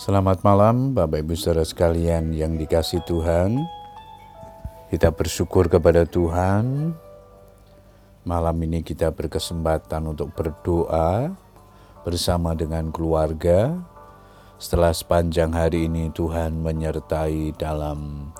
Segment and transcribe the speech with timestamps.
[0.00, 3.60] Selamat malam Bapak Ibu Saudara sekalian yang dikasih Tuhan.
[4.88, 6.96] Kita bersyukur kepada Tuhan.
[8.24, 11.36] Malam ini kita berkesempatan untuk berdoa
[12.00, 13.76] bersama dengan keluarga.
[14.56, 18.32] Setelah sepanjang hari ini Tuhan menyertai dalam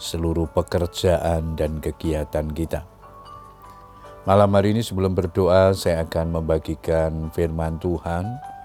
[0.00, 2.88] seluruh pekerjaan dan kegiatan kita.
[4.24, 8.56] Malam hari ini sebelum berdoa saya akan membagikan firman Tuhan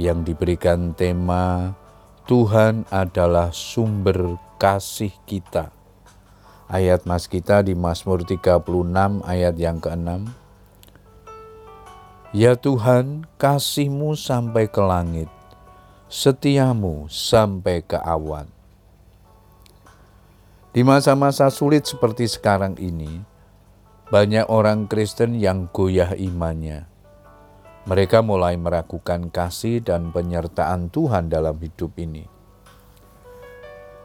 [0.00, 1.76] yang diberikan tema
[2.24, 5.68] Tuhan adalah sumber kasih kita.
[6.70, 8.62] Ayat mas kita di Mazmur 36
[9.26, 10.30] ayat yang ke-6.
[12.30, 15.26] Ya Tuhan, kasihmu sampai ke langit,
[16.06, 18.46] setiamu sampai ke awan.
[20.70, 23.26] Di masa-masa sulit seperti sekarang ini,
[24.14, 26.89] banyak orang Kristen yang goyah imannya
[27.88, 32.28] mereka mulai meragukan kasih dan penyertaan Tuhan dalam hidup ini.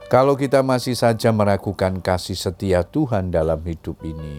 [0.06, 4.38] Kalau kita masih saja meragukan kasih setia Tuhan dalam hidup ini,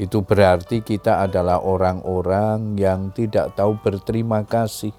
[0.00, 4.96] itu berarti kita adalah orang-orang yang tidak tahu berterima kasih.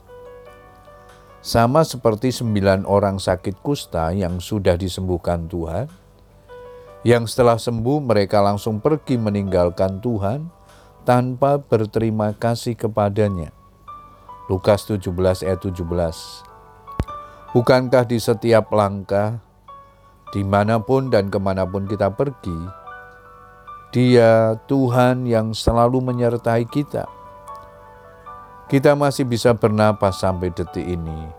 [1.44, 5.90] Sama seperti sembilan orang sakit kusta yang sudah disembuhkan Tuhan,
[7.04, 10.63] yang setelah sembuh mereka langsung pergi meninggalkan Tuhan
[11.04, 13.52] tanpa berterima kasih kepadanya.
[14.48, 15.12] Lukas 17
[15.44, 15.84] ayat 17
[17.54, 19.38] Bukankah di setiap langkah,
[20.34, 22.58] di mana pun dan ke mana pun kita pergi,
[23.94, 27.06] dia Tuhan yang selalu menyertai kita.
[28.66, 31.30] Kita masih bisa bernapas sampai detik ini.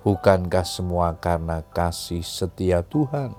[0.00, 3.36] Bukankah semua karena kasih setia Tuhan?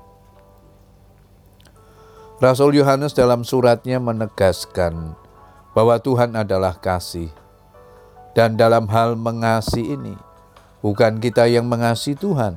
[2.37, 5.17] Rasul Yohanes dalam suratnya menegaskan
[5.71, 7.31] bahwa Tuhan adalah kasih.
[8.31, 10.15] Dan dalam hal mengasihi ini,
[10.79, 12.55] bukan kita yang mengasihi Tuhan,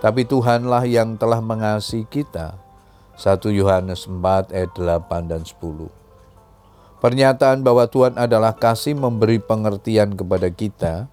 [0.00, 2.56] tapi Tuhanlah yang telah mengasihi kita.
[3.20, 5.92] 1 Yohanes 4 ayat 8 dan 10.
[7.02, 11.10] Pernyataan bahwa Tuhan adalah kasih memberi pengertian kepada kita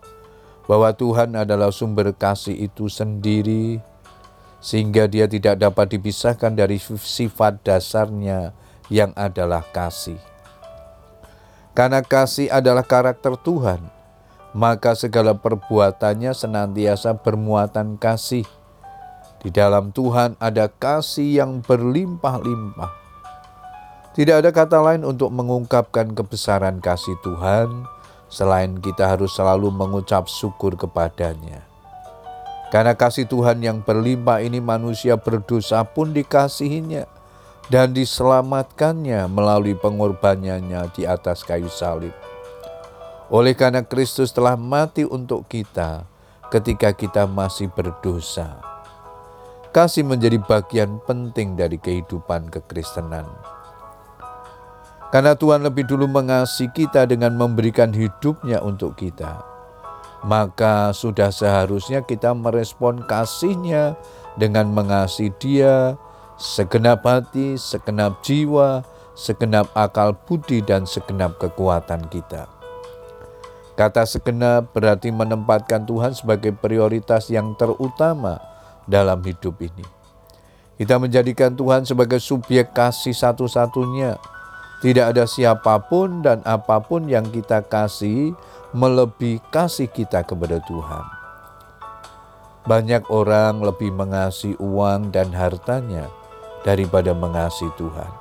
[0.69, 3.81] bahwa Tuhan adalah sumber kasih itu sendiri
[4.61, 8.53] sehingga dia tidak dapat dipisahkan dari sifat dasarnya
[8.93, 10.21] yang adalah kasih.
[11.79, 13.79] Karena kasih adalah karakter Tuhan,
[14.51, 18.43] maka segala perbuatannya senantiasa bermuatan kasih.
[19.39, 22.91] Di dalam Tuhan ada kasih yang berlimpah-limpah.
[24.11, 27.87] Tidak ada kata lain untuk mengungkapkan kebesaran kasih Tuhan
[28.27, 31.63] selain kita harus selalu mengucap syukur kepadanya.
[32.75, 37.07] Karena kasih Tuhan yang berlimpah ini manusia berdosa pun dikasihinya
[37.69, 42.13] dan diselamatkannya melalui pengorbanannya di atas kayu salib.
[43.29, 46.09] Oleh karena Kristus telah mati untuk kita
[46.49, 48.57] ketika kita masih berdosa.
[49.69, 53.29] Kasih menjadi bagian penting dari kehidupan kekristenan.
[55.13, 59.41] Karena Tuhan lebih dulu mengasihi kita dengan memberikan hidupnya untuk kita,
[60.25, 63.97] maka sudah seharusnya kita merespon kasihnya
[64.37, 65.97] dengan mengasihi dia,
[66.39, 72.47] segenap hati, segenap jiwa, segenap akal budi, dan segenap kekuatan kita.
[73.75, 78.39] Kata segenap berarti menempatkan Tuhan sebagai prioritas yang terutama
[78.87, 79.83] dalam hidup ini.
[80.79, 84.15] Kita menjadikan Tuhan sebagai subjek kasih satu-satunya.
[84.79, 88.31] Tidak ada siapa pun dan apa pun yang kita kasih
[88.71, 91.03] melebihi kasih kita kepada Tuhan.
[92.63, 96.07] Banyak orang lebih mengasihi uang dan hartanya
[96.63, 98.11] daripada mengasihi Tuhan.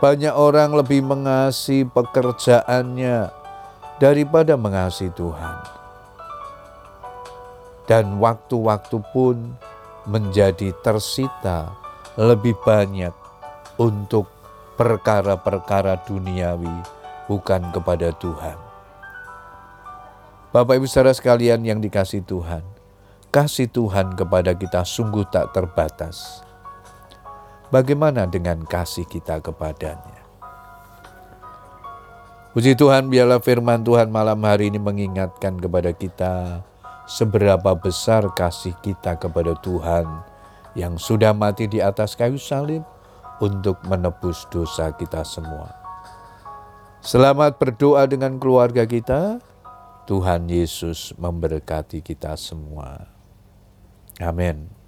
[0.00, 3.28] Banyak orang lebih mengasihi pekerjaannya
[4.00, 5.56] daripada mengasihi Tuhan.
[7.84, 9.56] Dan waktu-waktu pun
[10.08, 11.68] menjadi tersita
[12.16, 13.12] lebih banyak
[13.76, 14.30] untuk
[14.80, 16.72] perkara-perkara duniawi,
[17.28, 18.56] bukan kepada Tuhan.
[20.50, 22.64] Bapak Ibu saudara sekalian yang dikasih Tuhan,
[23.28, 26.42] kasih Tuhan kepada kita sungguh tak terbatas
[27.70, 30.20] bagaimana dengan kasih kita kepadanya?
[32.50, 36.66] Puji Tuhan, biarlah firman Tuhan malam hari ini mengingatkan kepada kita
[37.06, 40.06] seberapa besar kasih kita kepada Tuhan
[40.74, 42.82] yang sudah mati di atas kayu salib
[43.38, 45.70] untuk menebus dosa kita semua.
[47.00, 49.38] Selamat berdoa dengan keluarga kita.
[50.10, 53.08] Tuhan Yesus memberkati kita semua.
[54.18, 54.79] Amin.